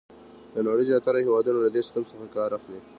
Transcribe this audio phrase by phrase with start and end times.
[0.55, 2.79] د نړۍ زیاتره هېوادونه له دې سیسټم څخه کار اخلي.